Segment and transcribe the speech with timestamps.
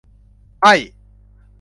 [0.63, 0.69] ไอ้